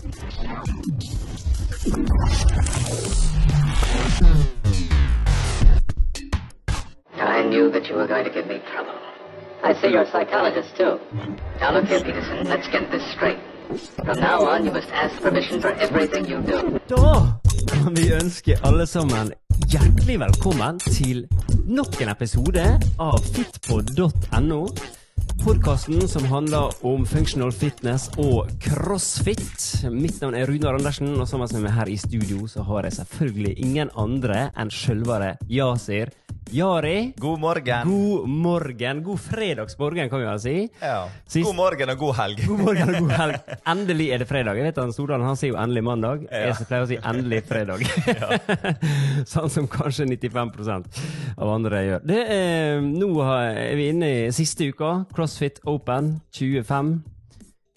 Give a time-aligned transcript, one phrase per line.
[0.00, 0.04] I
[7.42, 8.94] knew that you were going to give me trouble.
[9.62, 10.98] I see you're a psychologist, too.
[11.60, 13.38] Now look here, Peterson, let's get this straight.
[14.02, 16.80] From now on, you must ask permission for everything you do.
[16.88, 17.32] Da
[17.68, 19.32] kan vi ønske alle sammen
[19.68, 21.28] hjertelig velkommen til
[21.66, 24.66] nok en episode av fitpod.no.
[25.44, 29.84] Podkasten som handler om functional fitness og crossfit.
[29.88, 32.98] Mitt navn er Runar Andersen, og sammen med meg her i studio så har jeg
[32.98, 36.12] selvfølgelig ingen andre enn sjølvere Yasir
[36.50, 37.12] Jari.
[37.16, 37.88] God morgen.
[37.88, 39.02] God morgen.
[39.02, 40.54] God fredagsmorgen, kan vi vel si.
[40.80, 41.08] Ja.
[41.26, 42.40] Sist- God morgen og god helg.
[42.46, 43.36] God morgen og god helg.
[43.72, 44.58] Endelig er det fredag.
[44.58, 46.24] Jeg vet han Stordalen han sier jo endelig mandag.
[46.26, 47.86] Jeg som pleier å si endelig fredag.
[49.32, 51.00] sånn som kanskje 95%
[51.38, 52.04] av andre gjør.
[52.10, 54.92] Det er, nå er vi inne i siste uka.
[55.14, 56.94] CrossFit Open 25.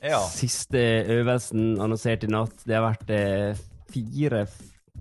[0.04, 0.20] Ja.
[0.34, 0.82] Siste
[1.14, 2.66] øvelsen annonsert i natt.
[2.66, 4.48] Det har vært eh, fire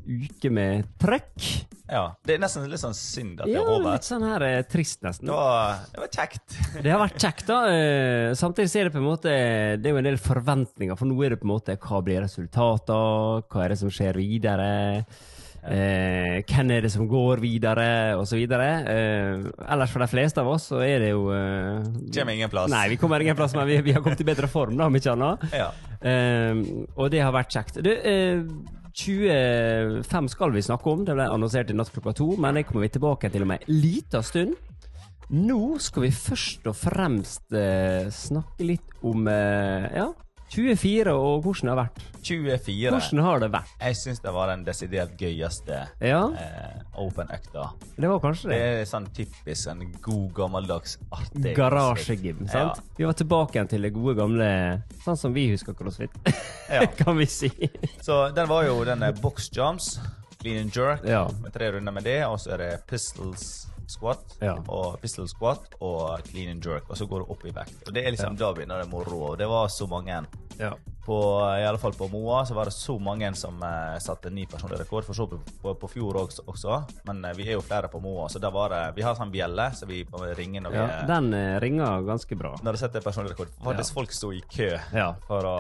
[0.07, 1.47] uker med trøkk.
[1.93, 2.05] ja.
[2.25, 3.93] Det er nesten litt sånn synd at det Ja, er over.
[3.97, 5.27] litt sånn her eh, trist, nesten.
[5.29, 6.57] Det var, det var kjekt.
[6.85, 7.59] Det har vært kjekt, da.
[7.73, 9.35] Eh, Samtidig er det på en måte
[9.83, 12.23] Det er jo en del forventninger, for nå er det på en måte hva blir
[12.25, 14.71] resultatene, hva er det som skjer videre,
[15.63, 17.87] eh, hvem er det som går videre,
[18.19, 18.41] osv.
[18.43, 21.83] Eh, ellers for de fleste av oss så er det jo eh,
[22.17, 22.71] Kommer ingen plass.
[22.73, 24.97] Nei, vi kommer ingen plass, men vi, vi har kommet i bedre form, da, om
[24.99, 25.47] ikke annet.
[25.55, 25.71] Ja.
[26.03, 26.63] Eh,
[26.97, 27.79] og det har vært kjekt.
[27.85, 28.43] Du, eh,
[28.95, 31.05] 25 skal vi snakke om.
[31.07, 33.61] Det ble annonsert i natt klokka to, men det kommer vi tilbake til om ei
[33.71, 34.55] lita stund.
[35.33, 40.11] Nå skal vi først og fremst eh, snakke litt om eh, ja,
[40.53, 42.03] 24 og hvordan det har vært.
[42.23, 42.91] 24.
[42.93, 43.71] Hvordan har det vært?
[43.81, 47.71] Jeg syns det var den desidert gøyeste Ja, eh, open-økta.
[47.97, 48.81] det var kanskje Det det.
[48.83, 52.77] er sånn typisk en god, gammeldags, artig Garasjegym, sant?
[52.77, 52.95] Ja.
[52.99, 56.11] Vi var tilbake igjen til det gode gamle Sånn som vi husker CrossFit,
[56.71, 56.87] Ja.
[57.01, 57.51] kan vi si.
[58.03, 59.99] Så den var jo den eh, box jumps,
[60.41, 61.29] clean and jerk, Ja.
[61.43, 64.55] med tre runder med det, og så er det pistols squat, Ja.
[64.69, 67.83] og pistol squat og clean and jerk, og så går du opp i vekt.
[67.89, 70.23] Og det er liksom da begynner det moro, og det var så mange.
[70.59, 70.73] Ja.
[71.03, 71.17] På,
[71.59, 74.79] I alle fall på Moa så var det så mange som eh, satte ny personlig
[74.85, 75.03] rekord.
[75.09, 76.77] For så på, på, på fjor også, også.
[77.09, 79.33] Men eh, vi er jo flere på Moa, så der var det Vi har sånn
[79.35, 81.01] bjelle, så vi på ringer når vi ja.
[81.11, 82.53] Den eh, ringer ganske bra.
[82.63, 83.51] Når du setter personlig rekord.
[83.65, 85.09] Faktisk folk sto i kø Ja.
[85.27, 85.57] for, å,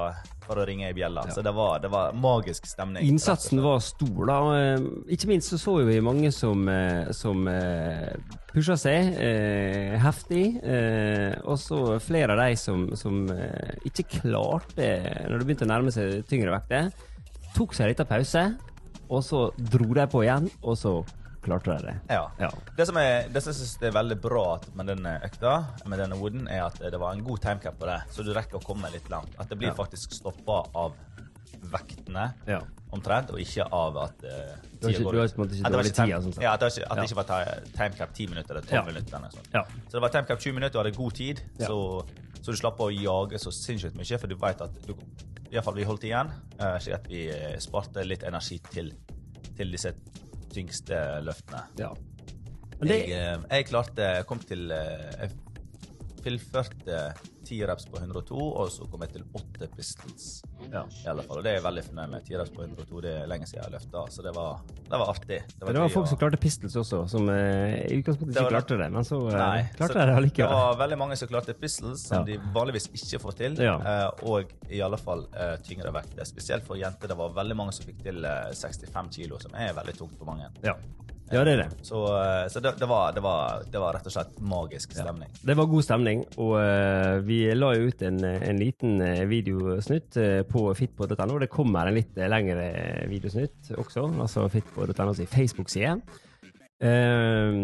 [0.47, 1.27] for å ringe i bjella.
[1.35, 3.03] Så det var, det var magisk stemning.
[3.11, 4.39] Innsatsen var stor, da.
[4.47, 4.87] og, eh,
[5.17, 8.15] Ikke minst så så vi mange som, eh, som eh,
[8.53, 10.45] pusha seg eh, heftig.
[10.63, 14.91] Eh, og så flere av de som, som eh, ikke klarte,
[15.29, 16.93] når det begynte å nærme seg tyngre vekter,
[17.57, 18.45] tok seg en liten pause,
[19.13, 20.95] og så dro de på igjen, og så
[21.43, 21.95] klarte de det.
[22.15, 22.27] Ja.
[22.39, 22.49] Ja.
[22.79, 24.45] Det som, er, det som jeg synes er veldig bra
[24.79, 25.57] med denne økta,
[25.91, 28.61] med denne wooden, er at det var en god timecap på det, så du rekker
[28.61, 29.35] å komme litt langt.
[29.43, 29.79] At det blir Ja.
[29.81, 30.95] faktisk stoppa av
[31.63, 32.61] vektene, Ja.
[32.93, 34.31] omtrent, og ikke av at uh,
[34.81, 36.43] tida går ikke- ikke At det var dårlig time- tid, sånn.
[36.43, 38.73] Ja, at det, var ikke, at det ikke var ti- timecap 10 minutter eller 12
[38.75, 38.83] Ja.
[38.85, 39.17] minutter.
[39.17, 39.49] Eller sånt.
[39.55, 39.63] Ja.
[39.89, 41.79] Så det var timecap 20 minutter, du hadde god tid, så,
[42.43, 44.95] så du slapp å jage så sinnssykt mye, for du vet at du
[45.53, 46.31] Iallfall vi holdt igjen,
[46.61, 48.93] uh, slik at vi eh, sparte litt energi til,
[49.57, 49.93] til disse
[50.53, 51.63] tyngste løftene.
[51.79, 51.91] ja.
[52.81, 55.31] Men det, Jeg, eh, jeg klarte Jeg kom til eh, Jeg
[56.25, 56.99] fullførte
[57.47, 60.27] ti reps på 102, og så kom jeg til åtte pistols.
[60.73, 60.85] ja.
[61.03, 62.25] I alle fall, og Det er jeg veldig fornøyd med.
[62.27, 65.01] Ti reps på 102 det er lenge siden jeg har løfta, så det var, det
[65.03, 65.41] var artig.
[65.51, 66.11] Det var, det var folk og...
[66.13, 69.63] som klarte pistols også, som eh, i utgangspunktet ikke klarte det, men så eh, Nei,
[69.77, 72.25] klarte så de det Det var veldig mange som klarte pistols, som Ja.
[72.31, 73.59] de vanligvis ikke får til.
[73.63, 73.77] Ja.
[73.81, 76.25] eh, og i alle fall eh, tyngre vekter.
[76.29, 77.11] Spesielt for jenter.
[77.11, 80.31] Det var veldig mange som fikk til eh, 65 kilo, som er veldig tungt for
[80.31, 80.49] mange.
[80.65, 80.77] Ja.
[81.33, 81.69] Ja, det er det.
[81.87, 85.31] Så, eh, så det, det, var, det, var, det var rett og slett magisk stemning.
[85.43, 90.21] Det var god stemning, og uh, vi la jo ut en, en liten eh, videosnutt
[90.51, 91.39] på fitpod.no.
[91.43, 92.69] Det kommer en litt lengre
[93.11, 95.99] videosnutt også, altså fitpod.no sin Facebook-side.
[96.83, 97.59] Eh,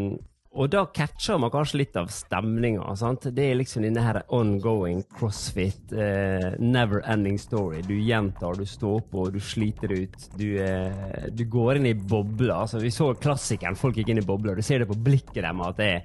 [0.58, 2.82] og da catcher man kanskje litt av stemninga.
[3.30, 7.82] Det er liksom denne her ongoing crossfit, eh, never ending story.
[7.86, 10.16] Du gjentar, du står på, du sliter ut.
[10.36, 12.64] Du, eh, du går inn i bobla.
[12.64, 14.56] Altså, vi så klassikeren, folk gikk inn i bobler.
[14.56, 16.02] Du ser det på blikket deres at det er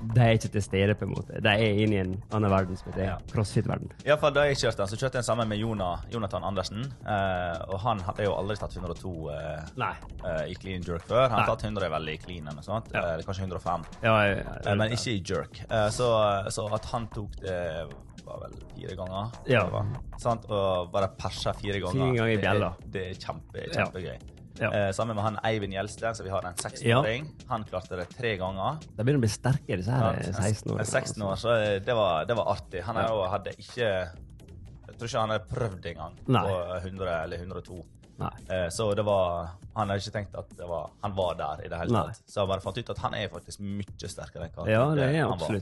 [0.00, 1.40] de er ikke til stede, på en måte.
[1.42, 3.16] De er inne i en annen verden som heter Ja.
[3.32, 3.90] crossfit-verden.
[4.06, 6.84] Iallfall da jeg kjørte så kjørte jeg sammen med Jonah, Jonathan Andersen.
[7.06, 9.62] Eh, og han hadde jo aldri tatt 102 eh,
[10.24, 11.28] eh, i clean jerk før.
[11.28, 12.92] Han har tatt 100 veldig i clean, eller noe sånt.
[12.94, 13.16] Ja.
[13.16, 13.84] Eh, kanskje 105.
[14.02, 15.60] Ja, Eh, men ikke i jerk.
[15.70, 16.08] Eh, så,
[16.50, 17.86] så at han tok det
[18.26, 19.30] var vel fire ganger.
[19.48, 19.62] Ja.
[19.72, 19.86] Var,
[20.20, 20.44] sant?
[20.52, 21.92] Og bare persa fire ganger.
[21.92, 22.72] Fire ganger i Det bjella.
[22.84, 24.18] Det er kjempe, kjempegøy.
[24.58, 24.70] Ja.
[24.74, 27.28] Eh, sammen med han Eivind Gjelsten, så vi har en 16-åring.
[27.48, 28.80] Han klarte det tre ganger.
[28.88, 30.88] De begynner å bli sterke, disse her Ja, 16 En årene.
[30.88, 32.82] 16 år, så eh, det var, det var artig.
[32.88, 33.12] Han ja.
[33.34, 36.42] hadde ikke Jeg tror ikke han hadde prøvd engang Nei.
[36.48, 37.78] på 100 eller 102.
[38.18, 38.32] Nei.
[38.50, 41.68] Eh, så det var Han hadde ikke tenkt at det var, han var der i
[41.70, 42.22] det hele tatt.
[42.26, 45.06] Så jeg bare fant ut at han er faktisk mye sterkere enn hva Ja, det
[45.12, 45.60] er han var.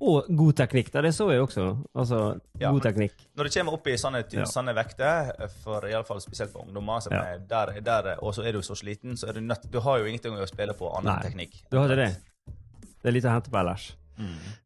[0.00, 0.90] Og god teknikk.
[0.92, 1.66] Det så jeg også.
[1.96, 2.18] Altså,
[2.60, 3.14] Ja, god teknikk.
[3.36, 4.20] Når du kommer opp i sånne,
[4.50, 5.30] sånne vekter,
[5.62, 7.22] for fall spesielt for ungdommer, som Ja.
[7.22, 9.98] er der, der, og så er du så sliten, så er du nødt Du har
[9.98, 11.22] jo ingenting å spille på annen Nei.
[11.22, 11.62] teknikk.
[11.70, 12.16] Du har ikke det?
[13.02, 13.94] Det er litt å hente på ellers.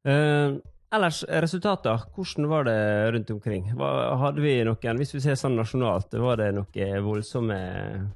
[0.04, 0.56] Eh,
[0.92, 2.02] ellers, resultater.
[2.16, 3.72] Hvordan var det rundt omkring?
[3.76, 8.10] Hva, hadde vi noen, Hvis vi ser sånn nasjonalt, var det noen voldsomme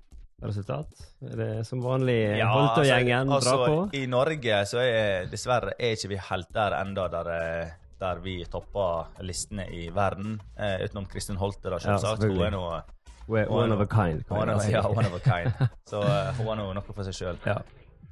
[0.48, 0.86] resultat?
[1.24, 3.78] Er det som vanlig Ja, Holte-gjengen altså, bra på?
[3.96, 7.70] I Norge så er dessverre er ikke vi helt der enda der, eh,
[8.00, 10.40] der vi topper listene i verden.
[10.56, 12.22] Eh, utenom Kristin Holte, da, Ja, selvsagt.
[12.28, 12.64] hun er nå
[13.26, 14.24] We're One One of a kind.
[14.28, 15.52] one of, ja, one of a kind.
[15.88, 17.38] Så uh, hun er nå noe for seg sjøl.
[17.46, 17.62] Ja.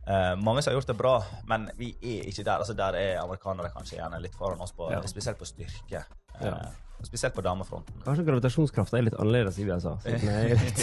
[0.09, 2.63] Uh, mange som har gjort det bra, men vi er ikke der.
[2.65, 5.03] Altså, der er amerikanere kanskje gjerne litt foran oss, på, Ja.
[5.07, 6.01] spesielt på styrke.
[6.41, 6.57] Uh, Ja.
[7.03, 7.95] Spesielt på damefronten.
[8.05, 9.97] Kanskje gravitasjonskrafta er litt annerledes i USA.
[10.07, 10.79] Litt,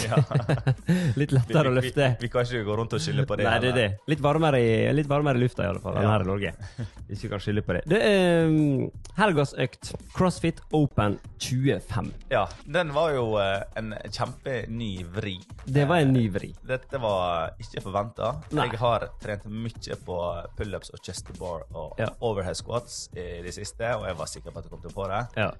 [1.20, 2.06] litt lettere å løfte.
[2.20, 3.46] vi, vi kan ikke gå rundt og skylde på det.
[3.48, 3.86] Nei, det er det.
[4.12, 6.12] Litt varmere i, litt varmere i lufta i alle fall enn Ja.
[6.14, 6.52] her i Norge.
[7.10, 7.82] Hvis vi kan skylde på det.
[7.90, 9.92] Det er um, helgas økt.
[10.14, 12.12] CrossFit Open 25.
[12.30, 15.36] Ja, den var jo eh, en kjempeny vri.
[15.66, 16.52] Det var en ny vri.
[16.68, 18.34] Dette var ikke forventa.
[18.54, 20.20] Jeg har trent mye på
[20.58, 22.10] pullups og chest to bar og Ja.
[22.20, 24.96] overhead squats i det siste, og jeg var sikker på at jeg kom til å
[25.00, 25.22] få det.
[25.40, 25.50] Ja.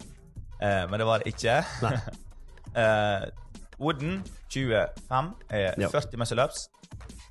[0.61, 1.61] Eh, men det var det ikke.
[2.71, 3.25] Eh,
[3.83, 5.89] Wooden 25 er Ja.
[5.91, 6.69] 40 muscle-ups,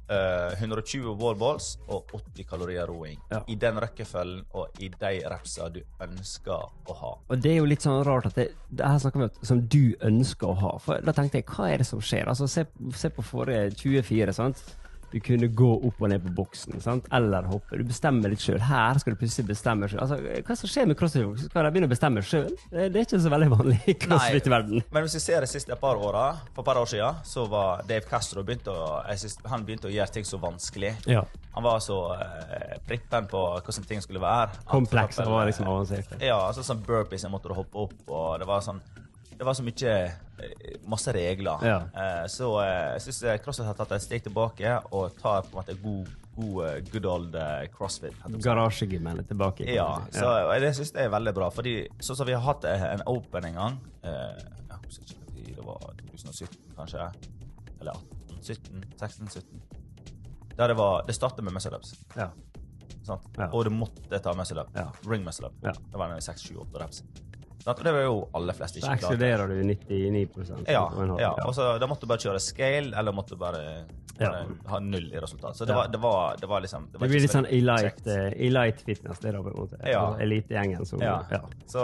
[0.10, 3.16] eh, 120 wallballs og 80 kalorier roing.
[3.32, 3.40] Ja.
[3.48, 7.14] I den rekkefølgen og i de repsa du ønsker å ha.
[7.30, 9.62] Og det er jo litt sånn rart at det, det her snakker vi om som
[9.72, 10.74] du ønsker å ha.
[10.84, 12.28] For da tenkte jeg, hva er det som skjer?
[12.28, 12.66] Altså, se,
[13.00, 14.64] se på forrige 24, sant?
[15.12, 17.08] Du kunne gå opp og ned på boksen, sant?
[17.16, 17.80] eller hoppe.
[17.80, 18.60] Du bestemmer litt sjøl.
[18.62, 20.02] Her skal du plutselig bestemme sjøl.
[20.04, 21.46] Altså, hva som skjer med crossfit?
[21.48, 22.52] Skal de begynne å bestemme sjøl?
[22.70, 24.86] Det, er ikke så veldig vanlig i crossfit-verden.
[24.94, 27.84] Men hvis vi ser de siste par åra, for et par år siden, så var
[27.90, 30.94] Dave Castro begynte å, synes, han begynte å gjøre ting så vanskelig.
[31.10, 31.26] Ja.
[31.58, 34.62] Han var så eh, prippen på hvordan ting skulle være.
[34.70, 36.16] Komplekse Kompleks og liksom avansert.
[36.22, 38.82] Ja, altså sånn burpees jeg måtte hoppe opp, og det var sånn
[39.40, 41.62] Det var så mye eh, Masse regler.
[41.64, 41.76] Ja.
[41.96, 45.62] Eh, så eh, jeg syns CrossFit har tatt et steg tilbake og tar på en
[45.62, 47.38] måte god, god good old
[47.76, 48.18] CrossFit.
[48.44, 49.64] Garasjegymmen er tilbake.
[49.72, 51.48] Ja, så og det syns jeg er veldig bra.
[51.56, 54.44] Fordi sånn som vi har hatt en open en gang eh,
[54.74, 57.08] Jeg husker ikke når det var 2017, kanskje.
[57.80, 59.64] Eller 18, 17, 16, 17.
[60.60, 61.96] Der det var Det startet med muscle-ups.
[62.20, 62.28] Ja.
[63.08, 63.48] Ja.
[63.54, 64.76] Og du måtte ta muscle-up.
[64.76, 64.90] Ja.
[65.08, 65.56] Ring muscle-up.
[65.64, 65.72] Ja.
[65.72, 67.04] Det var 6, 7, 8 reps.
[67.68, 69.00] Og det var jo aller fleste ikke klart.
[69.04, 70.84] ekskluderer du 99% Ja,
[71.20, 71.32] ja.
[71.46, 73.86] Og så da måtte du bare kjøre scale, eller måtte du bare,
[74.20, 74.44] Ja.
[74.68, 75.56] ha null i resultat.
[75.58, 78.48] Så det, var, det, var, det var liksom Det var blir litt sånn elite, eh,
[78.48, 79.80] elite fitness, det da på en måte.
[79.88, 80.16] Ja.
[80.20, 81.24] Elitegjengen som Ja.
[81.32, 81.42] ja.
[81.68, 81.84] Så,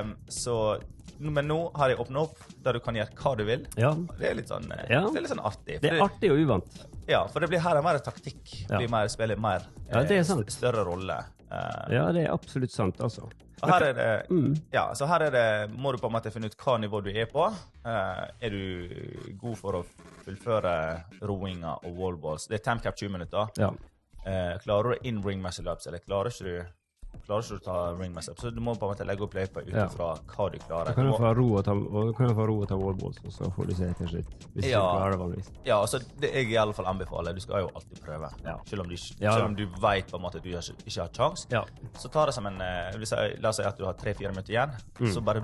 [0.00, 0.80] eh, så
[1.18, 3.66] Men nå har jeg åpna opp der du kan gjøre hva du vil.
[3.76, 3.92] ja.
[4.18, 5.80] Det er sånn, eh, det er litt sånn artig.
[5.82, 6.86] Det er artig og uvant.
[7.08, 8.40] Ja, for det blir her er mer taktikk.
[8.68, 9.60] Blir mer, spiller mer
[9.92, 10.50] Ja, det er sant.
[10.50, 11.18] større rolle.
[11.52, 13.28] Uh, Ja, det er absolutt sant, altså.
[13.62, 14.54] Og her er det Mm.
[14.72, 17.10] Ja, så her er det, må du på en måte finne ut hva nivå du
[17.10, 17.46] er på.
[17.84, 19.84] Eh, er du god for å
[20.24, 20.74] fullføre
[21.22, 22.48] roinga og wallballs?
[22.48, 23.48] Det er timecap 20 minutter.
[23.58, 23.70] Ja.
[24.26, 26.66] Eh, klarer du in ring muscle ups, eller klarer ikke du
[27.26, 28.28] Klarer ikke å ta ring ups?
[28.40, 29.86] Så du må på en måte legge opp løypa ut Ja.
[29.86, 30.86] hva du klarer.
[30.86, 31.72] Da kan Du du få ro og ta,
[32.16, 34.46] kan jo få ro og ta wallballs, og så får du se til slutt.
[34.54, 34.80] Hvis Ja.
[34.80, 35.50] du klarer det vanligvis.
[35.64, 38.30] Ja, altså det jeg i alle fall anbefaler, du skal jo alltid prøve.
[38.44, 38.56] Ja.
[38.66, 41.08] Selv om du, selv om du vet på en måte at du ikke, ikke har
[41.08, 41.46] kjangs.
[41.50, 41.64] Ja.
[41.94, 42.92] Så ta det som en eh,
[43.40, 44.70] La oss si at du har tre-fire minutter igjen.
[44.98, 45.12] Mm.
[45.14, 45.42] Så bare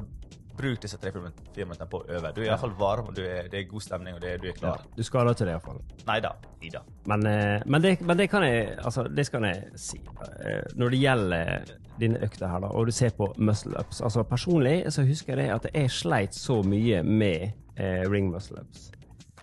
[0.58, 1.30] bruk disse tre-fire
[1.66, 2.32] minuttene på å øve.
[2.34, 4.52] Du er iallfall varm, og du er, det er god stemning, og det, du er
[4.52, 4.58] ja.
[4.58, 4.84] klar.
[4.96, 5.80] Du skader ikke det, iallfall.
[6.08, 6.32] Nei da.
[6.66, 6.82] Ida.
[7.12, 10.00] Men, eh, men, det, men det kan jeg altså, det skal jeg si.
[10.40, 14.24] Eh, Når det gjelder dine økter her, da, og du ser på muscle ups altså
[14.28, 18.90] Personlig så husker jeg at jeg sleit så mye med eh, ring muscle ups.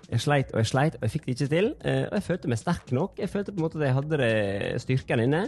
[0.10, 1.72] Jeg sleit og jeg sleit, og jeg fikk det ikke til.
[1.86, 3.15] Eh, og jeg følte meg sterk nok.
[3.22, 5.48] Jeg følte på en måte at jeg hadde styrken inne.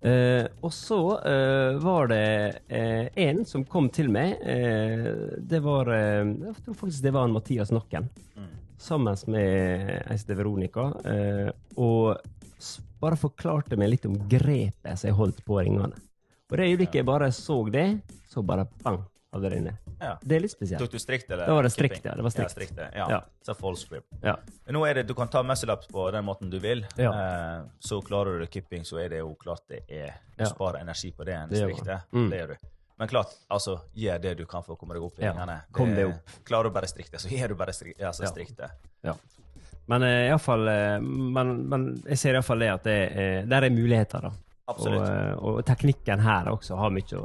[0.00, 4.38] Eh, og så eh, var det eh, en som kom til meg.
[4.40, 8.08] Eh, det var eh, Jeg tror faktisk det var en Mathias Nakken.
[8.80, 12.16] Sammen med Eiste Veronica, eh, og
[13.00, 15.98] bare forklarte meg litt om grepet som jeg holdt på ringene.
[16.48, 17.86] Og det øyeblikket jeg bare så det,
[18.28, 19.72] så bare bang, hadde det inne.
[20.00, 20.16] Ja.
[20.22, 20.80] Det er litt spesielt.
[20.82, 21.46] Tok du strikt, eller?
[21.46, 22.50] Da var det strikt, ja, det var strikt.
[22.50, 23.06] Ja, strikt, ja.
[23.14, 23.20] ja.
[23.46, 24.06] Så false grip.
[24.24, 24.34] Ja.
[24.74, 26.82] Nå er det, Du kan ta muscle ups på den måten du vil.
[26.98, 27.12] Ja.
[27.14, 31.12] Eh, så klarer du kipping, så er det jo klart det er Du sparer energi
[31.14, 32.00] på det enn strikte.
[32.12, 32.28] Mm.
[32.30, 32.68] Det gjør du.
[33.00, 35.60] Men klart, altså, gjør det du kan for å komme deg opp i ringene.
[35.72, 36.34] Kom deg opp.
[36.44, 38.04] Klarer du bare strikte, så gjør du bare strikte.
[38.04, 38.32] Altså, Ja.
[38.34, 38.70] strikte.
[39.02, 39.14] ja.
[39.88, 43.46] Men eh, i alle fall, eh, men, men jeg ser iallfall det at det er,
[43.50, 44.30] der er muligheter, da.
[44.70, 45.00] Absolutt.
[45.00, 47.22] Og, eh, og teknikken her også har mye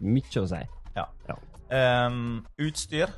[0.00, 0.62] mye å si.
[0.96, 1.04] Ja.
[1.28, 1.36] Ja.
[1.68, 3.12] Ehm, utstyr.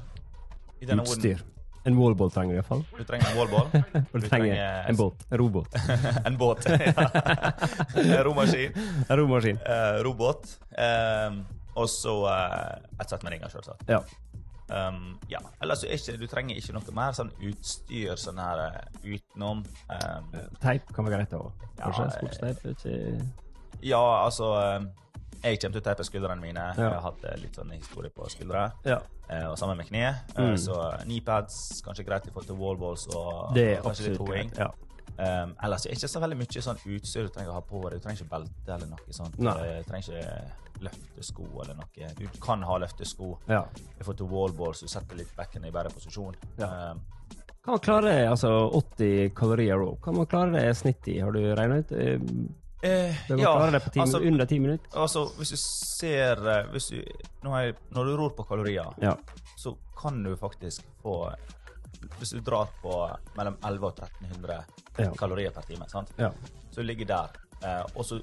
[0.81, 1.45] Utstyr.
[1.89, 2.83] En wallball trenger du iallfall.
[2.99, 3.69] Du trenger en wallball.
[4.13, 4.57] Du trenger
[4.89, 5.27] en båt.
[5.31, 5.75] En robåt.
[6.25, 6.69] en båt.
[6.69, 7.53] ja.
[7.95, 8.73] En romaskin.
[9.09, 9.59] En romaskin.
[9.67, 10.59] Uh, robåt.
[10.77, 13.89] Um, og så uh, et sett med ringer, selvsagt.
[13.89, 14.03] Ja.
[14.69, 15.41] Um, ja.
[15.63, 19.63] Ellers er ikke, du trenger ikke noe mer sånn utstyr sånn her eh, utenom.
[19.89, 21.69] Um, Teip kan være greit òg.
[21.79, 22.67] Kanskje Ja, sportsteip?
[22.75, 22.97] Ikke
[23.81, 24.89] ja, altså um,
[25.43, 26.65] Jeg kommer til å teipe skuldrene mine.
[26.77, 26.83] Ja.
[26.83, 28.65] Jeg har hatt eh, litt sånn historie på skuldre.
[28.89, 28.99] Ja.
[29.29, 30.07] eh, og sammen med kne.
[30.35, 30.57] Eh, Mm.
[30.59, 34.53] Så kneepads, kanskje greit i forhold til wallballs og Det er kanskje litt hoing.
[34.59, 34.71] Ja.
[35.19, 37.81] Um, ellers er det ikke så veldig mye sånn utstyr du trenger å ha på
[37.89, 37.99] deg.
[37.99, 39.39] Du trenger ikke belte eller noe sånt.
[39.43, 39.55] Nei.
[39.83, 42.11] Du trenger ikke løftesko eller noe.
[42.19, 43.65] Du kan ha løftesko ja.
[43.99, 44.83] i forhold til wallballs.
[44.85, 46.37] Du setter litt bekken i bedre posisjon.
[46.61, 46.93] Ja.
[46.93, 47.01] Um,
[47.65, 50.01] Kan man klare altså 80 kalorier rope?
[50.07, 51.19] Kan man klare det snitt i?
[51.21, 52.31] Har du regnet ut?
[52.83, 54.99] Eh, ja, klare på ti, altså, under ti minutter?
[55.01, 57.01] altså, hvis du ser eh, hvis du,
[57.43, 59.17] når, jeg, Når du ror på kalorier, Ja.
[59.57, 61.35] så kan du faktisk få
[62.19, 62.93] Hvis du drar på
[63.37, 64.65] mellom 1100 og 1300
[64.99, 65.11] Ja.
[65.19, 66.13] kalorier per time, sant?
[66.19, 66.31] ja.
[66.71, 67.29] så du ligger der,
[67.65, 68.21] eh, og så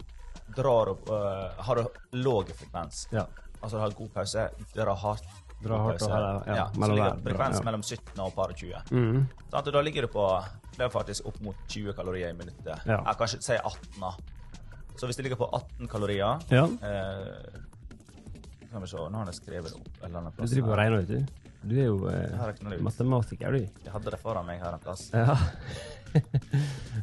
[0.55, 3.25] drar du uh, Har du lav frekvens, ja.
[3.61, 5.27] altså du har god pause, drar hardt
[5.63, 8.73] Dra hardt og her, ja, ja, så ligger frekvens mellom 17 og par 20.
[8.91, 9.27] Mm.
[9.51, 10.25] Og da ligger du på
[10.77, 12.81] det er faktisk opp mot 20 kalorier i minuttet.
[12.85, 12.99] Ja.
[12.99, 14.11] Jeg kanskje si 18, da.
[14.97, 16.65] Så hvis det ligger på 18 kalorier ja.
[16.65, 19.89] eh, Kan vi se, nå har jeg skrevet det opp.
[20.01, 21.41] en eller annen Du driver og regner ut, du.
[21.65, 23.63] Du er jo eh, matematiker, du.
[23.85, 25.07] Jeg hadde det foran meg her en plass.
[25.15, 25.33] Ja.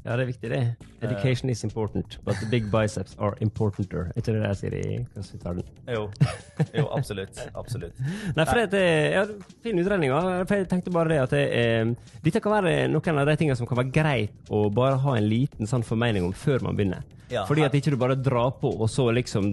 [0.05, 0.61] ja, det er viktig, det.
[1.03, 4.13] Education is important, but the big biceps are importanter.
[4.13, 4.85] Er ikke det jeg sier i
[5.15, 5.67] crossfit-verden?
[5.91, 6.05] Jo,
[6.79, 7.41] jo absolutt.
[7.59, 7.99] Absolutt.
[8.37, 9.25] Nei, for det er ja,
[9.65, 10.15] fin utredning.
[10.47, 13.59] For Jeg tenkte bare det at det, eh, dette kan være noen av de tingene
[13.59, 17.03] som kan være greit å bare ha en liten sånn formening om før man begynner.
[17.33, 19.47] Ja, Fordi at ikke du bare drar på, og så liksom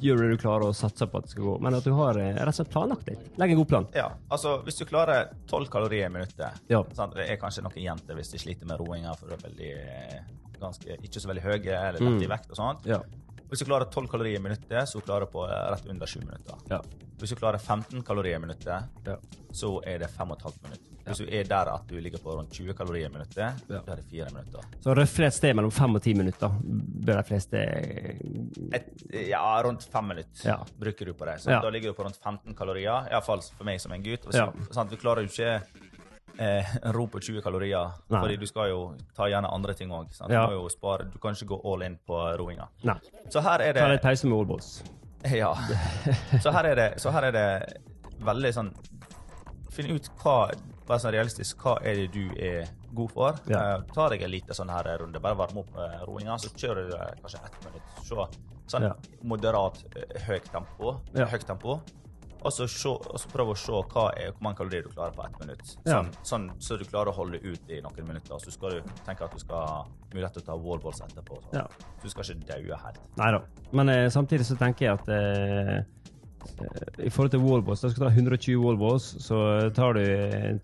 [0.00, 1.56] gjør det du klarer og satser på at det skal gå.
[1.66, 3.26] Men at du har eh, rett og slett planlagt litt.
[3.40, 3.88] Legg en god plan.
[3.96, 6.80] Ja, altså hvis du klarer 12 kalorier i minuttet Ja.
[6.96, 7.14] sant?
[7.18, 10.18] Det er kanskje noen jenter hvis de sliter med roinga, for det er veldig eh,
[10.60, 12.88] ganske, ikke så veldig høye eller lett i vekt og sånt.
[12.88, 13.02] Ja.
[13.46, 16.20] Hvis du klarer 12 kalorier i minuttet, så klarer du på eh, rett under 7
[16.24, 16.64] minutter.
[16.72, 16.80] Ja.
[17.20, 18.88] Hvis du klarer 15 kalorier i minuttet,
[19.52, 20.95] så er det 5 15 minutter.
[21.06, 23.36] Hvis du er der at du ligger på rundt 20 kalorier i minuttet,
[23.70, 23.80] Ja.
[23.86, 24.64] da er det 4 minutter.
[24.82, 26.56] Så røftlig et sted mellom 5 og 10 minutter
[27.06, 27.60] bør de fleste
[28.74, 28.88] Et,
[29.28, 30.56] ja, rundt 5 minutter Ja.
[30.78, 31.40] bruker du på det.
[31.40, 34.26] Så da ligger du på rundt 15 kalorier, iallfall for meg som en gutt.
[34.26, 34.90] Hvis sant?
[34.90, 35.62] Vi klarer jo ikke
[36.38, 38.20] eh, ro på 20 kalorier, Nei.
[38.20, 38.80] fordi du skal jo
[39.16, 40.08] ta gjerne andre ting òg.
[40.28, 40.46] Ja.
[40.50, 40.68] Du,
[41.12, 42.68] du kan ikke gå all in på roinga.
[42.84, 42.98] Nei.
[43.30, 44.82] Så her er Ta litt det pause med wallballs.
[45.26, 45.54] Ja.
[46.42, 47.46] Så her er det, så her er det
[48.22, 48.68] veldig sånn
[49.74, 50.52] Finn ut hva
[50.86, 53.38] Bare sånn realistisk, hva er det du er god for?
[53.50, 53.62] Ja.
[53.80, 56.86] Uh, ta deg en liten sånn her runde, bare varme opp uh, roinga, så kjører
[56.90, 57.96] du uh, kanskje ett minutt.
[58.06, 58.28] Så,
[58.66, 58.94] Sånn Ja.
[59.22, 60.96] moderat eh, høyt tempo.
[61.14, 61.28] Ja.
[61.30, 61.76] Høyt tempo.
[62.46, 65.38] Og så, så prøv å se hva er, hvor mange kalorier du klarer på ett
[65.42, 65.70] minutt.
[65.86, 66.00] Ja.
[66.00, 68.38] Sånn, sånn, så du klarer å holde ut i noen minutter.
[68.42, 69.76] Så skal du tenke at du skal ha
[70.12, 71.38] mulighet til å ta wallballs etterpå.
[71.46, 71.54] Så.
[71.60, 71.64] Ja.
[72.00, 73.00] Så du skal ikke daue helt.
[73.22, 73.40] Nei da.
[73.80, 76.05] Men eh, samtidig så tenker jeg at eh, eh,
[76.98, 79.40] i forhold til wallballs, da skal du ta 120 wallballs, så
[79.74, 80.04] tar du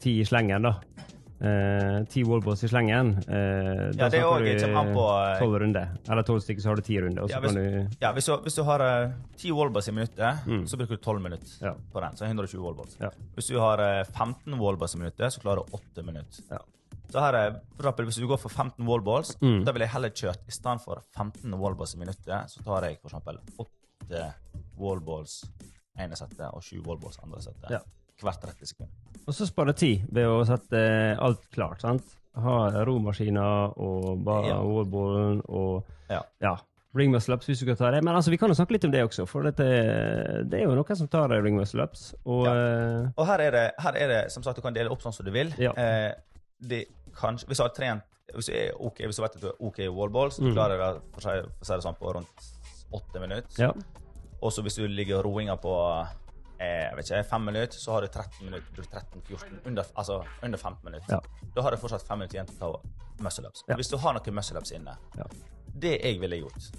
[0.00, 0.74] ti 10 i slengen, da.
[1.42, 3.16] Eh, 10 wallballs i slengen.
[3.26, 5.88] Eh, Ja, det du kommer an på, eh, 12 runder.
[6.08, 7.26] Eller 12 stykker, så har du 10 runder.
[7.28, 7.54] Ja, kan hvis,
[7.90, 8.78] du ja, hvis, du, hvis du har
[9.36, 10.66] ti 10 wallballs i minuttet, Mm.
[10.68, 11.74] så bruker du 12 minutter Ja.
[11.92, 12.12] på den.
[12.16, 12.96] Så 120 wallballs.
[13.00, 13.10] Ja.
[13.34, 16.44] Hvis du har eh, 15 wallballs i minuttet, så klarer du 8 minutter.
[16.50, 16.58] Ja.
[17.10, 19.64] Så her er, for eksempel, Hvis du går for 15 wallballs, Mm.
[19.64, 22.98] da vil jeg heller kjørt I stedet for 15 wallballs i minuttet, så tar jeg
[23.02, 23.68] for eksempel 8
[24.78, 25.42] wallballs
[26.00, 27.70] ene settet og sju wallballs andre settet.
[27.70, 27.80] Ja.
[28.22, 28.92] Hvert 30 sekunder.
[29.26, 31.80] Og så spare tid ved å sette eh, alt klart.
[31.82, 32.02] sant?
[32.38, 34.60] Ha romaskiner og bare Ja.
[34.62, 36.22] wallballen og Ja.
[36.40, 36.56] ja.
[36.94, 38.02] Ring muscle ups hvis du kan ta det.
[38.04, 39.64] Men altså, vi kan jo snakke litt om det også, for dette,
[40.44, 42.14] det er jo noen som tar ring muscle ups.
[42.26, 43.08] Og ja.
[43.16, 45.24] Og her er, det, her er det, som sagt, du kan dele opp sånn som
[45.24, 45.54] du vil.
[45.58, 45.72] Ja.
[45.72, 46.12] Eh,
[46.60, 46.84] de,
[47.16, 49.56] kanskje, hvis du har trent Hvis du, er ok, hvis du vet at du er
[49.60, 50.46] OK i wallballs, Mm.
[50.46, 52.44] du klarer du for for å si det sånn, på rundt
[52.92, 53.62] åtte minutter.
[53.62, 53.72] ja.
[54.42, 55.72] Og så hvis du ligger roinga på
[56.58, 60.16] eh, jeg vet ikke, fem minutter, så har du 13 minutter, brukt 13-14, under, altså
[60.42, 61.12] under 15 minutter.
[61.14, 61.46] Ja.
[61.54, 63.62] Da har du fortsatt fem minutter igjen til å ta muscle-ups.
[63.68, 63.76] Ja.
[63.78, 65.28] Hvis du har noen muscle-ups inne, Ja.
[65.74, 66.72] det jeg ville gjort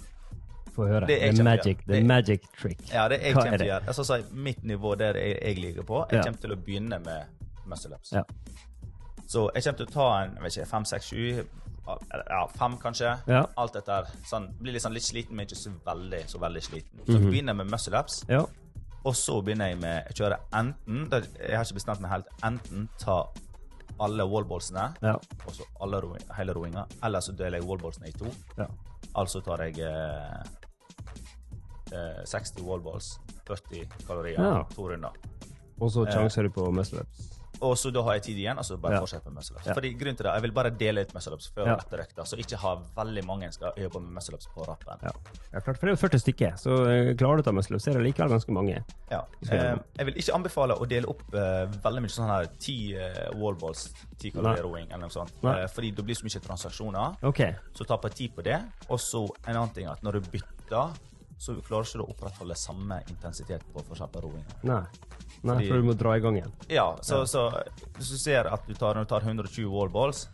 [0.74, 1.06] Få høre.
[1.06, 2.80] Det The magic, the magic trick.
[2.92, 5.38] Ja, det jeg Hva kommer er til å gjøre altså, så Mitt nivå der jeg,
[5.42, 8.12] jeg ligger på, jeg kommer til å begynne med muscle-ups.
[8.12, 8.22] Ja.
[9.26, 11.44] Så jeg kommer til å ta en jeg vet ikke, fem, seks, sju
[11.86, 13.18] Ja, fem, kanskje.
[13.28, 13.46] Ja.
[13.56, 14.06] Alt etter.
[14.24, 17.00] Sånn, blir sånn, litt sliten, men ikke så veldig, så veldig sliten.
[17.06, 17.30] Så Mhm.
[17.30, 18.40] begynner jeg med muscle-ups, Ja.
[19.04, 22.26] og så begynner jeg med å kjøre enten Jeg har ikke bestemt meg helt.
[22.42, 23.28] Enten ta
[24.00, 25.12] alle wallballsene, Ja.
[25.46, 26.00] og så alle
[26.36, 28.26] hele roinga, eller så deler jeg wallballsene i to.
[28.58, 28.66] ja.
[29.14, 30.42] Altså tar jeg eh,
[31.92, 34.62] eh, 60 wallballs, 40 kalorier, Ja.
[34.74, 35.10] to runder.
[35.80, 37.30] Og så sjanser du på muscle-ups.
[37.64, 39.00] Og så da har jeg tid igjen, altså bare Ja.
[39.00, 39.66] fortsette med muscle-ups.
[39.66, 39.74] Ja.
[39.74, 41.74] Fordi grunnen til det, Jeg vil bare dele ut muscle-ups før Ja.
[41.74, 44.98] og etter økta, så ikke ha veldig mange skal jobbe med muscle-ups på rappen.
[45.02, 45.10] Ja.
[45.54, 47.88] ja, klart, for det er jo 40 stykker, så eh, klarer du å ta muscle-ups,
[47.88, 48.84] er det likevel ganske mange.
[49.10, 49.22] Ja.
[49.42, 52.94] Jeg- Eh, jeg vil ikke anbefale å dele opp eh, veldig mye sånn her ti
[53.34, 54.68] wallballs, ti kalorier Nei.
[54.70, 55.32] roing eller noe sånt.
[55.42, 55.66] Nei.
[55.66, 57.16] Fordi det blir så mye transaksjoner.
[57.22, 57.40] OK.
[57.74, 58.60] Så ta på tid på det.
[58.90, 60.90] Og så en annen ting at når du bytter,
[61.38, 64.00] så klarer ikke du å opprettholde samme intensitet på f.eks.
[64.22, 64.44] roing.
[65.44, 65.58] Nei.
[65.68, 66.54] For du må dra i gang igjen.
[66.72, 67.50] Ja, så, så
[67.98, 70.24] hvis du ser at du tar, du tar 120 wallballs,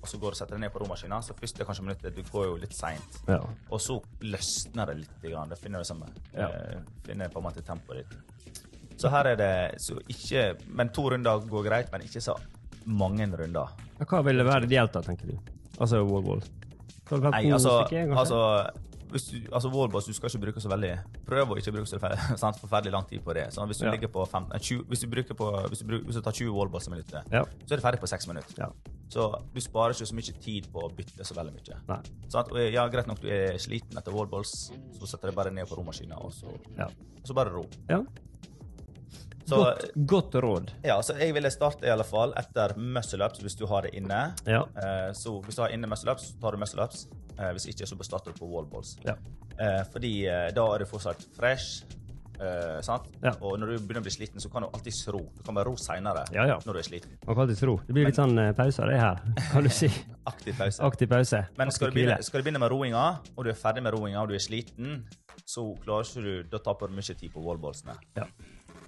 [0.00, 2.22] og så går du og setter deg ned på romaskina, så første kanskje minuttet du
[2.30, 3.18] går jo litt seint.
[3.28, 3.40] Ja.
[3.68, 5.16] Og så løsner det litt.
[5.26, 5.50] Grann.
[5.50, 6.14] Det finner du sammen.
[6.32, 6.48] Ja.
[6.48, 8.62] Eh, finner på en måte tempoet ditt.
[9.00, 10.42] Så her er det så ikke
[10.76, 12.36] Men to runder går greit, men ikke så
[12.84, 13.74] mange runder.
[13.98, 15.52] Ja, Hva ville være ideelt, da, tenker du?
[15.80, 16.42] Altså wall-wall?
[17.10, 17.80] Nei, altså,
[18.14, 18.40] altså
[19.12, 20.90] altså wallballs, du skal ikke bruke så veldig
[21.26, 21.98] Prøv å ikke bruke så
[22.42, 23.48] sant, forferdelig lang tid på det.
[23.54, 23.92] Sånn, hvis, du Ja.
[23.94, 26.86] ligger på 15, eh, 20, hvis, du på, hvis, du hvis du tar 20 wallballs
[26.88, 27.44] i minuttet, Ja.
[27.66, 28.54] så er du ferdig på 6 minutter.
[28.58, 28.70] ja.
[29.10, 31.78] Så du sparer ikke så mye tid på å bytte så veldig mye.
[31.88, 31.98] Nei.
[32.36, 35.74] Og ja, Greit nok du er sliten etter wallballs, så setter du bare ned på
[35.76, 36.46] romaskinen, og så,
[36.78, 36.86] Ja.
[36.86, 37.66] og så bare ro.
[37.88, 38.02] ja.
[39.50, 40.70] Så, Godt, godt råd.
[40.84, 44.34] ja, så jeg ville starte i alle fall etter muscle-ups hvis du har det inne.
[44.46, 44.60] Ja.
[44.78, 47.08] Eh, så hvis du har inne muscle-ups, så tar du muscle-ups.
[47.10, 48.96] Eh, hvis ikke, så bestatter du på wallballs.
[49.06, 49.16] Ja.
[49.56, 51.86] Eh, fordi eh, da er du fortsatt fresh.
[52.40, 52.80] Uh?
[53.20, 53.34] Ja.
[53.44, 55.20] Og når du begynner å bli sliten, så kan du alltids ro.
[55.36, 56.54] Du kan bare ro seinere Ja, ja.
[56.64, 57.18] når du er sliten.
[57.26, 57.74] Man kan alltid tro.
[57.84, 59.20] Det blir litt sånn eh, pauser, det her.
[59.50, 59.90] Kan du si.
[60.30, 60.80] Aktiv pause.
[60.88, 61.42] Aktiv pause.
[61.60, 63.04] Men skal du, begynne, skal du begynne med roinga,
[63.34, 65.02] og du er ferdig med roinga og du er sliten,
[65.44, 67.98] så klarer ikke du Da taper du mye tid på wallballsene.
[68.16, 68.24] Ja.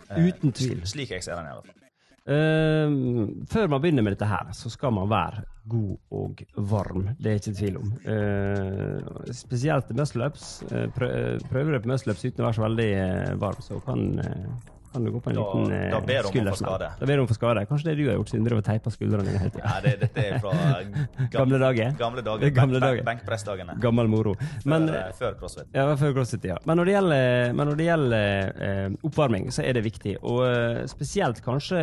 [0.08, 0.80] Eh, Uten tvil.
[0.88, 1.81] Slik jeg ser den, i hvert fall.
[2.30, 7.08] Ehm, før man begynner med dette her, så skal man være god og varm.
[7.18, 7.90] Det er ikke tvil om.
[8.06, 10.62] Uh, spesielt muscleups.
[10.62, 10.72] muscle-ups.
[10.72, 14.06] Eh, prø- prøver du på muscle-ups uten å være så veldig eh, varm, så kan,
[14.18, 14.46] eh,
[14.92, 16.88] kan du gå på en Da- liten eh, da ber du om å få skade.
[17.00, 17.64] Da ber du om å få skade.
[17.70, 19.64] Kanskje det du har gjort, siden du har teipa skuldrene dine hele tida.
[19.64, 21.06] Ja, det, dette er fra gamle,
[21.38, 21.92] Gamle dager.
[21.98, 22.50] Gamle dager.
[22.50, 23.02] Gamle dager.
[23.02, 23.78] benk- Benkpressdagene.
[23.80, 24.34] Gammel moro.
[24.64, 25.66] Men, før, eh, før crossfit.
[25.74, 26.56] Ja, før CrossFit, ja.
[26.66, 30.16] Men når det gjelder, men når det gjelder eh, oppvarming, så er det viktig.
[30.22, 31.82] Og eh, spesielt kanskje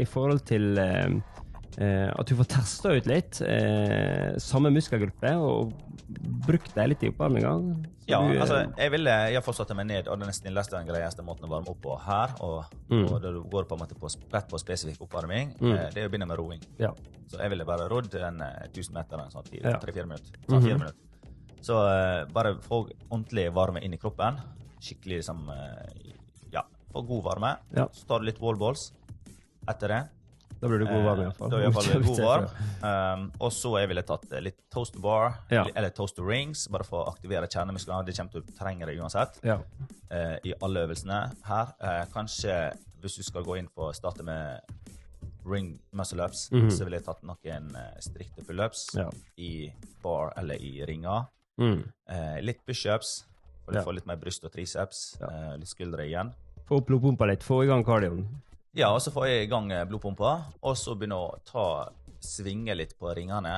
[0.00, 1.08] i forhold til eh,
[1.78, 5.72] eh, at du får testa ut litt eh, samme muskelgruppe og
[6.46, 7.52] brukt deg litt i oppvarminga.
[8.06, 11.24] Ja, du, eh, altså, jeg ville iallfall satt meg ned, og den snilleste og greieste
[11.26, 13.06] måten å varme opp på her, og, Mm.
[13.10, 15.72] og da går på en måte på, rett på spesifikk oppvarming, Mm.
[15.74, 16.60] eh, det er å begynne med roing.
[16.78, 16.92] ja.
[17.26, 19.78] Så jeg ville bare rodd en eh, 1000 meter eller sånn Ja.
[19.78, 20.30] tre-fire minutter.
[20.48, 20.78] Sånn, Mhm.
[20.78, 20.94] minutter.
[21.60, 24.38] Så eh, bare få ordentlig varme inn i kroppen.
[24.80, 26.12] Skikkelig liksom eh,
[26.52, 26.62] Ja,
[26.94, 27.56] få god varme.
[27.74, 27.88] Ja.
[27.92, 28.92] Så tar du litt wallballs
[29.68, 30.08] etter det.
[30.60, 31.50] Da blir du god varm, Eh, iallfall.
[31.50, 32.46] Da blir iallfall god varm.
[32.82, 35.64] Um, og så jeg ville tatt eh, litt toast bar, Ja.
[35.74, 38.04] eller- toaster toast rings, bare for å aktivere kjernemusklene.
[38.06, 39.58] Det kommer til å trenge det uansett Ja.
[40.10, 41.74] uh, i alle øvelsene her.
[41.80, 44.60] Uh, kanskje hvis du skal gå inn på å starte med
[45.44, 46.70] ring muscle ups, Mhm.
[46.70, 49.10] så ville jeg tatt noen eh, strikte pullups Ja.
[49.38, 49.70] i
[50.02, 51.26] bar eller i ringer.
[51.60, 51.84] Mm.
[52.10, 53.24] Uh, litt pushups,
[53.64, 55.16] for å få litt mer bryst og triceps.
[55.20, 56.32] Eh, litt skuldre igjen.
[56.68, 56.88] Få opp
[57.28, 58.26] litt, få i gang kardioen.
[58.76, 61.66] Ja, og så får jeg i gang eh, blodpumpa, og så begynner jeg å ta
[62.26, 63.54] svinge litt på ringene.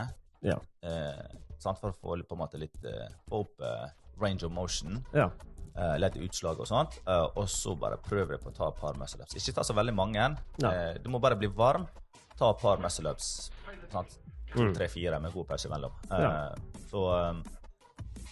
[0.47, 0.59] Ja.
[0.87, 1.25] Eh,
[1.59, 1.81] sant?
[1.81, 3.89] For å få på en måte litt eh, Få opp eh,
[4.23, 5.01] range of motion.
[5.15, 5.29] ja.
[5.75, 7.01] eh, litt utslag og sånt.
[7.07, 9.35] eh, og så bare prøver jeg på å ta et par muscle ups.
[9.39, 10.29] Ikke ta så veldig mange.
[10.63, 10.71] Ja.
[10.71, 11.89] Eh, du må bare bli varm.
[12.39, 13.51] Ta et par muscle ups.
[14.55, 14.73] Mm.
[14.75, 15.93] tre, fire med god pause imellom.
[16.11, 16.55] Eh, Ja.
[16.89, 17.03] Så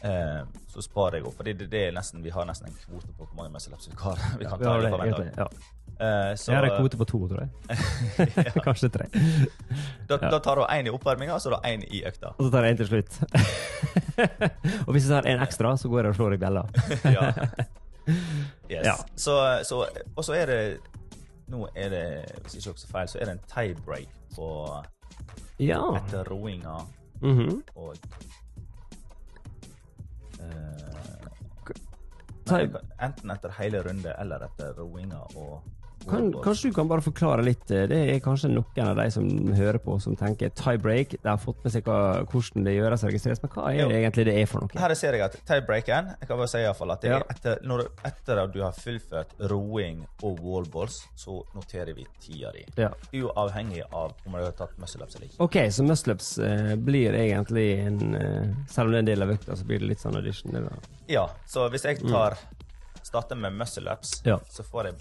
[0.02, 1.34] eh, så sparer jeg opp.
[1.36, 3.88] Fordi det, det er nesten, vi har nesten en kvote på hvor mange muscle ups
[3.90, 3.96] vi
[4.38, 5.32] vi kan ta har i det, dag.
[5.36, 5.48] Ja.
[5.96, 7.50] Eh, så, Jeg har en kvote på to, tror jeg.
[8.66, 9.06] Kanskje tre.
[10.08, 10.30] da, ja.
[10.30, 12.34] da tar du én i oppvarminga, så da én i økta.
[12.36, 13.16] Og så tar jeg en til slutt.
[14.86, 16.66] og hvis jeg tar en ekstra, så går jeg og slår i bjella.
[17.16, 17.30] ja.
[18.70, 18.84] Yes.
[18.86, 18.92] Ja.
[19.18, 19.32] Så,
[19.66, 19.80] så,
[20.14, 20.60] og så er det
[21.50, 22.04] Nå er det,
[22.42, 24.46] hvis jeg ikke husker feil, så er det en tie-break på
[25.62, 25.80] Ja.
[26.02, 26.76] etter roinga
[27.22, 27.62] Mhm.
[27.74, 27.96] og
[30.40, 31.26] uh,
[32.50, 32.60] nei,
[33.00, 35.62] Enten etter hele runde eller etter roinga og
[36.08, 37.70] Kan, kanskje du kan bare forklare litt.
[37.70, 41.16] eh, Det er kanskje noen av de som hører på, som tenker tie-break.
[41.22, 43.88] De har fått med seg hva, hvordan det gjøres og registreres, men hva er Jo.
[43.88, 44.68] det egentlig det er for noe?
[44.80, 47.16] Her ser jeg at tie-breaken Jeg kan bare si i hvert fall at det Ja.
[47.18, 52.52] er etter, når, etter at du har fullført roing og wallballs, så noterer vi tida
[52.52, 52.64] di.
[52.76, 52.90] Ja.
[53.12, 55.40] Uavhengig av om du har tatt muscle-ups eller ikke.
[55.40, 59.30] OK, så muscle-ups eh, blir egentlig en eh, Selv om det er en del av
[59.30, 60.54] økta, så blir det litt sånn audition.
[60.56, 60.72] Eller?
[61.08, 62.36] Ja, så hvis jeg tar
[63.02, 64.26] starter med muscle-ups, Mm.
[64.32, 64.38] Ja.
[64.50, 64.94] så får jeg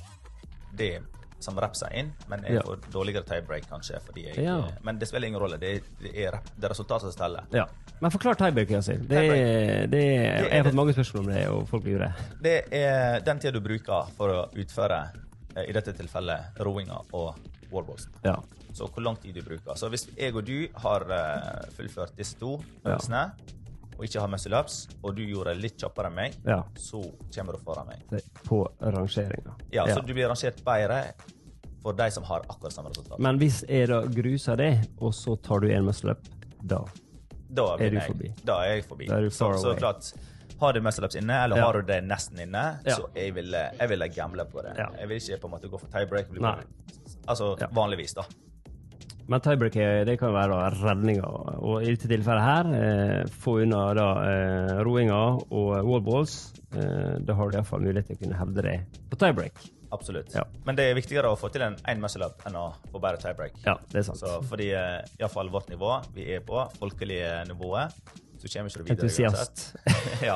[0.77, 1.01] det
[1.39, 2.61] som repser inn, men jeg Ja.
[2.65, 3.99] får dårligere tie-break kanskje.
[4.15, 4.63] Jeg, Ja.
[4.83, 5.57] Men det spiller ingen rolle.
[5.59, 7.43] Det, det er, rap, det er resultatet som teller.
[7.53, 7.65] Ja.
[8.01, 9.05] Men forklar tiebreak sin.
[9.07, 12.13] Det, er- det, er- jeg har fått mange spørsmål om det, og folk lurer.
[12.41, 15.09] Det er den tida du bruker for å utføre
[15.55, 17.35] eh, i dette tilfellet roinga og
[17.71, 18.07] wallballs.
[18.23, 18.35] Ja.
[18.73, 19.75] Så hvor lang tid du bruker.
[19.75, 23.31] Så hvis jeg og du har eh, fullført disse to øvelsene,
[23.97, 26.63] og ikke har muscle ups, og du gjorde det litt kjappere enn meg, ja.
[26.75, 26.99] så
[27.35, 28.21] kommer du foran meg.
[28.43, 29.55] På rangeringa.
[29.71, 31.13] Ja, Så du blir rangert bedre
[31.81, 33.19] for de som har akkurat samme resultat.
[33.19, 36.27] Men hvis jeg da gruser deg, og så tar du en muscle up,
[36.61, 36.83] da
[37.55, 38.07] Da Er du jeg.
[38.07, 38.33] forbi?
[38.43, 39.05] Da er jeg forbi.
[39.07, 39.77] Da er du så, far så away.
[39.79, 40.13] klart,
[40.59, 41.65] har du muscle ups inne, eller Ja.
[41.65, 42.95] har du det nesten inne, Ja.
[42.95, 44.73] så jeg ville, jeg ville gamble på det.
[44.77, 44.87] Ja.
[44.99, 46.25] Jeg vil ikke på en måte gå for tiebreak.
[47.27, 47.67] Altså Ja.
[47.71, 48.23] vanligvis, da.
[49.27, 49.73] Men tiebreak
[50.05, 51.29] det kan være redninga.
[51.65, 56.35] Og i dette tilfellet her, eh, få unna da eh, roinga og wallballs.
[56.75, 58.75] Eh, da har du iallfall mulighet til å kunne hevde det
[59.09, 59.63] på tiebreak.
[59.95, 60.33] Absolutt.
[60.35, 60.43] Ja.
[60.65, 63.17] Men det er viktigere å få til en én muscle up enn å få bare
[63.21, 63.57] tiebreak.
[63.65, 64.19] Ja, det er sant.
[64.19, 67.95] Så fordi uh, iallfall vårt nivå vi er på, folkelige nivået,
[68.41, 69.63] så kommer ikke du videre Entusiast.
[69.85, 70.21] uansett.
[70.29, 70.35] ja.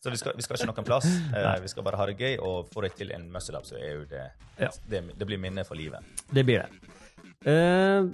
[0.00, 1.08] Så vi skal, vi skal ikke noen plass.
[1.40, 3.76] Eh, vi skal bare ha det gøy, og får jeg til en muscle up, så
[3.80, 4.24] er jo det,
[4.60, 4.70] Ja.
[4.92, 6.06] det Det blir minne for livet.
[6.30, 6.99] Det blir det.
[7.44, 8.04] Eh,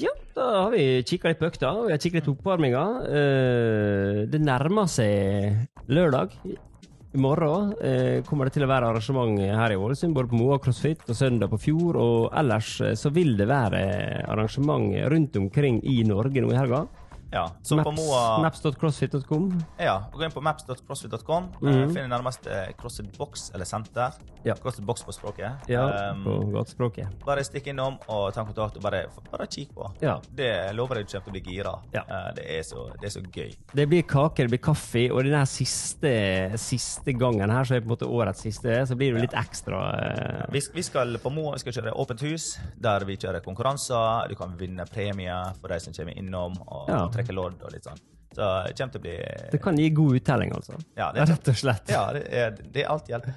[0.00, 2.84] ja, da har vi kikka litt på økta, og vi litt på oppvarminga.
[3.04, 6.32] Uh, det nærmer seg lørdag.
[6.48, 10.60] I morgen uh, kommer det til å være arrangement her i Ålesund, både på Moa
[10.64, 11.98] CrossFit og søndag på Fjord.
[12.00, 13.82] Og ellers så vil det være
[14.30, 16.86] arrangement rundt omkring i Norge nå i helga.
[17.30, 17.50] Ja.
[17.62, 19.50] Så på Moa Maps.crossfit.com.
[19.78, 21.48] Ja, gå inn på maps.crossfit.com.
[21.62, 21.72] Mm.
[21.74, 21.94] -hmm.
[21.94, 24.12] Finn nærmeste CrossFit Box eller senter.
[24.42, 24.54] Ja.
[24.54, 25.52] CrossFit Box på språket.
[25.68, 29.90] Ja, Um, på språket Bare stikk innom og ta kontakt og bare, bare kikk på.
[30.00, 30.20] Ja.
[30.36, 31.74] Det lover jeg du kommer til å bli gira.
[31.92, 32.00] Ja.
[32.08, 33.52] Eh, Det, er så, det er så gøy.
[33.74, 36.12] Det blir kaker, det blir kaffe, og den siste,
[36.56, 39.78] siste gangen her, så er på en måte årets siste, så blir det litt ekstra
[39.88, 40.52] Uh...
[40.52, 44.28] Vi, vi skal på Moa vi skal kjøre åpent hus, der vi kjører konkurranser.
[44.28, 47.08] Du kan vinne premier for de som kommer innom og Ja.
[47.18, 47.98] Trekker lodd og litt sånn.
[48.38, 49.14] Så det kommer til å bli
[49.52, 50.78] Det kan gi god uttelling, altså.
[50.98, 51.90] Ja, det Rett og slett.
[51.92, 53.28] Ja, det er, det er alt hjelp.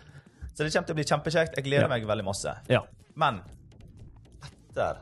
[0.52, 1.56] Så det kommer til å bli kjempekjekt.
[1.58, 1.92] Jeg gleder Ja.
[1.96, 2.54] meg veldig masse.
[2.70, 2.84] Ja.
[3.20, 3.40] Men
[4.46, 5.00] etter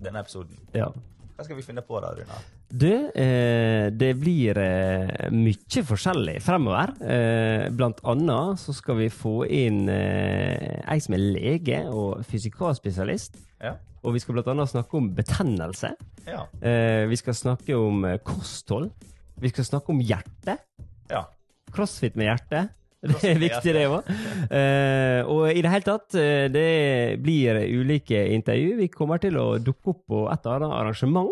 [0.00, 0.88] denne episoden, ja.
[1.36, 2.44] hva skal vi finne på da, Runar?
[2.70, 6.92] Du, eh, det blir eh, mye forskjellig fremover.
[7.02, 13.40] Eh, blant annet så skal vi få inn eh, ei som er lege og fysikalspesialist.
[13.58, 13.74] Ja.
[14.06, 15.90] Og vi skal blant annet snakke om betennelse.
[16.30, 16.44] Ja.
[16.62, 18.92] Eh, vi skal snakke om eh, kosthold.
[19.40, 20.58] Vi skal snakke om hjerte.
[21.10, 21.26] ja.
[21.70, 22.68] Crossfit med hjerte.
[23.06, 24.08] Det er viktig, det òg.
[25.32, 26.16] Og i det hele tatt,
[26.52, 26.64] det
[27.22, 28.74] blir ulike intervju.
[28.82, 31.30] Vi kommer til å dukke opp på et eller annet arrangement.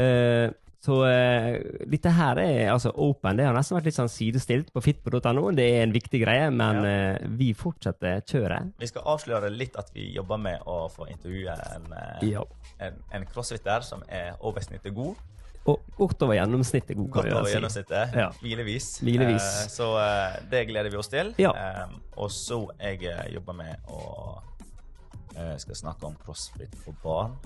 [0.00, 1.58] Eh, så uh,
[1.92, 3.36] dette her er altså open.
[3.36, 5.50] Det har nesten vært litt sånn sidestilt på fitbo.no.
[5.52, 6.92] Det er en viktig greie, men Ja.
[7.20, 8.70] uh, vi fortsetter kjøret.
[8.80, 11.92] Vi skal avsløre litt at vi jobber med å få intervjue en,
[12.24, 12.46] Ja.
[12.80, 15.20] en, en crossfitter som er over snittet god.
[15.68, 18.16] Og godt over gjennomsnittet god, kan Godt over gjennomsnittet.
[18.16, 18.30] Ja.
[18.40, 18.88] Hvilevis.
[19.04, 19.48] Hvilevis.
[19.76, 19.92] Så
[20.48, 21.34] det gleder vi oss til.
[21.36, 21.52] Ja.
[22.16, 24.40] Og så jeg jobber med å
[25.60, 27.36] skal snakke om crossfit for barn.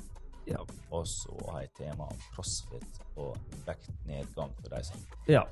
[0.50, 0.62] Ja.
[0.94, 5.42] Og så har jeg tema om crossfit og vektnedgang for de som ja.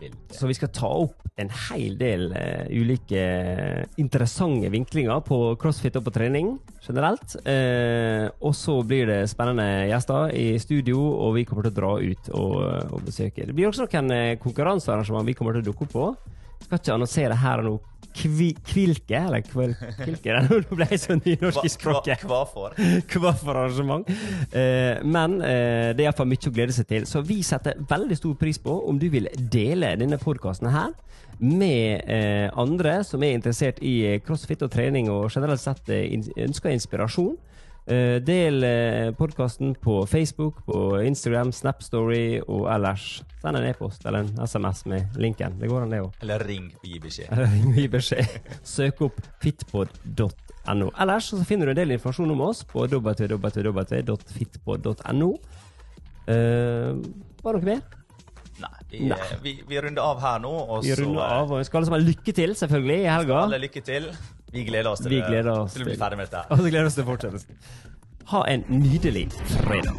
[0.00, 0.36] vil det.
[0.38, 5.98] Så vi skal ta opp en hel del uh, ulike eh, interessante vinklinger på crossfit
[6.00, 7.36] og på trening generelt.
[7.46, 11.92] Uh, og så blir det spennende gjester i studio, og vi kommer til å dra
[12.00, 12.56] ut og,
[12.96, 13.46] og besøke.
[13.46, 16.08] Det blir også noen konkurransearrangement vi kommer til å dukke opp på.
[16.64, 17.76] Skal ikke annonsere her og nå
[18.18, 22.24] kvi, Kvilke, eller kvil, Kvilke nå ble jeg så nynorsk i språket.
[22.28, 22.70] Hva, hva?
[23.12, 24.08] Hva for arrangement.
[24.52, 27.08] Eh, men eh, det er iallfall mye å glede seg til.
[27.08, 30.94] Så vi setter veldig stor pris på om du vil dele denne podkasten her
[31.38, 36.10] med eh, andre som er interessert i eh, crossfit og trening og generelt sett eh,
[36.48, 37.36] ønsker inspirasjon.
[37.88, 43.22] Eh, del eh, podkasten på Facebook, på Instagram, Snapstory og ellers.
[43.40, 45.56] Send en e-post eller en SMS med linken.
[45.56, 46.12] Det går an, det òg.
[46.20, 47.28] Eller ring og gi beskjed.
[47.32, 48.28] Eller ring og gi beskjed.
[48.60, 50.88] Søk opp fitpod.no.
[51.00, 55.30] Ellers så finner du en del informasjon om oss på www.fitpod.no.
[56.28, 56.92] Uh,
[57.40, 57.80] var det noe mer?
[58.90, 60.48] Vi, eh, vi, vi, runder av her nå.
[60.48, 63.42] Og vi runder eh, av, og vi skal alle sammen lykke til selvfølgelig i helga.
[63.44, 64.08] Alle lykke til.
[64.52, 66.46] Vi gleder oss til, vi gleder oss til å bli ferdig med dette.
[66.48, 67.52] Og så gleder vi oss til fortsettelsen.
[68.32, 69.96] Ha en nydelig fredag.